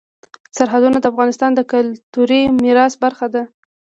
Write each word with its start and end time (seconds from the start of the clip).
سرحدونه 0.57 0.97
د 0.99 1.05
افغانستان 1.11 1.51
د 1.55 1.61
کلتوري 1.71 2.41
میراث 2.63 2.93
برخه 3.03 3.27
ده. 3.33 3.43